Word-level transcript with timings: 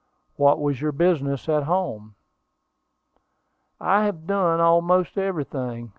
"What 0.35 0.59
was 0.59 0.81
your 0.81 0.91
business 0.91 1.47
at 1.47 1.65
home?" 1.65 2.15
"I 3.79 4.05
have 4.05 4.25
done 4.25 4.59
almost 4.59 5.15
everything. 5.15 5.89